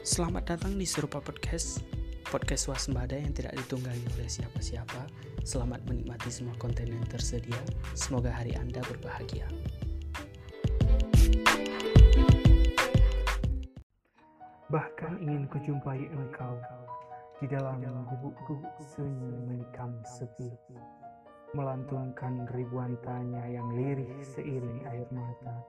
Selamat 0.00 0.56
datang 0.56 0.80
di 0.80 0.88
Serupa 0.88 1.20
Podcast, 1.20 1.84
podcast 2.24 2.72
swasembada 2.72 3.20
yang 3.20 3.36
tidak 3.36 3.52
ditunggangi 3.52 4.00
oleh 4.16 4.32
siapa-siapa. 4.32 5.04
Selamat 5.44 5.84
menikmati 5.84 6.32
semua 6.32 6.56
konten 6.56 6.88
yang 6.88 7.04
tersedia. 7.04 7.60
Semoga 7.92 8.32
hari 8.32 8.56
Anda 8.56 8.80
berbahagia. 8.80 9.44
Bahkan 14.72 15.20
ingin 15.20 15.44
kujumpai 15.52 16.08
engkau 16.16 16.56
di 17.44 17.52
dalam 17.52 17.84
gubuk-gubuk 17.84 18.72
sunyi 18.96 19.36
menikam 19.52 20.00
sepi, 20.08 20.48
melantunkan 21.52 22.48
ribuan 22.56 22.96
tanya 23.04 23.44
yang 23.52 23.68
lirih 23.76 24.16
seiring 24.24 24.80
air 24.88 25.04
mata. 25.12 25.60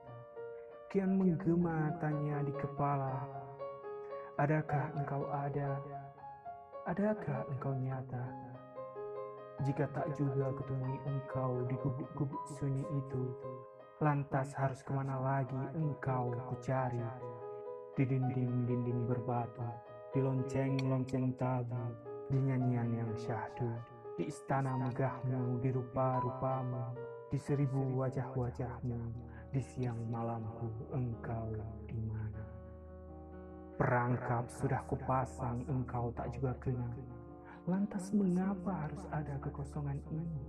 Kian 0.88 1.20
menggema 1.20 1.92
tanya 2.00 2.40
di 2.48 2.52
kepala, 2.56 3.24
adakah 4.42 4.90
engkau 4.98 5.22
ada? 5.30 5.78
Adakah 6.90 7.46
engkau 7.46 7.78
nyata? 7.78 8.26
Jika 9.62 9.86
tak 9.94 10.10
juga 10.18 10.50
kutemui 10.58 10.98
engkau 11.06 11.62
di 11.70 11.78
gubuk-gubuk 11.78 12.42
sunyi 12.58 12.82
itu, 12.82 13.22
lantas 14.02 14.50
harus 14.58 14.82
ke 14.82 14.90
mana 14.90 15.14
lagi 15.22 15.54
engkau 15.78 16.34
kucari? 16.50 16.98
di 17.92 18.08
dinding-dinding 18.08 19.04
berbatu, 19.04 19.68
di 20.16 20.24
lonceng-lonceng 20.24 21.36
tabu, 21.36 21.92
di 22.32 22.40
nyanyian 22.40 22.88
yang 22.88 23.12
syahdu, 23.20 23.68
di 24.16 24.32
istana 24.32 24.80
megahmu, 24.80 25.60
di 25.60 25.68
rupa-rupamu, 25.76 26.96
di 27.28 27.36
seribu 27.36 28.00
wajah-wajahmu, 28.00 29.00
di 29.52 29.60
siang 29.60 30.00
malamku 30.08 30.72
engkau? 30.96 31.31
Perangkap 33.92 34.48
sudah 34.48 34.80
kupasang, 34.88 35.68
engkau 35.68 36.08
tak 36.16 36.32
juga 36.32 36.56
kenal. 36.64 36.96
Lantas 37.68 38.08
mengapa 38.16 38.88
harus 38.88 39.04
ada 39.12 39.36
kekosongan 39.44 40.00
ini? 40.08 40.48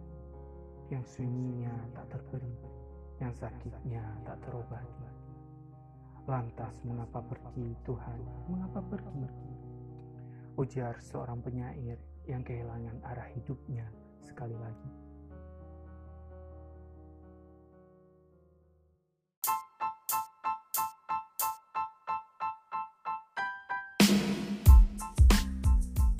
Yang 0.88 1.20
sunyinya 1.20 1.76
tak 1.92 2.08
terperi, 2.08 2.56
yang 3.20 3.36
sakitnya 3.36 4.00
tak 4.24 4.40
terobati. 4.48 5.12
Lantas 6.24 6.72
mengapa 6.88 7.20
pergi 7.20 7.76
Tuhan? 7.84 8.20
Mengapa 8.48 8.80
pergi? 8.80 9.28
Ujar 10.56 10.96
seorang 11.04 11.44
penyair 11.44 12.00
yang 12.24 12.48
kehilangan 12.48 12.96
arah 13.04 13.28
hidupnya 13.36 13.92
sekali 14.24 14.56
lagi. 14.56 15.03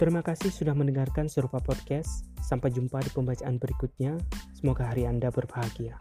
Terima 0.04 0.20
kasih 0.20 0.52
sudah 0.52 0.76
mendengarkan 0.76 1.32
Serupa 1.32 1.64
Podcast. 1.64 2.28
Sampai 2.44 2.76
jumpa 2.76 3.00
di 3.00 3.08
pembacaan 3.16 3.56
berikutnya. 3.56 4.20
Semoga 4.52 4.92
hari 4.92 5.08
Anda 5.08 5.32
berbahagia. 5.32 5.96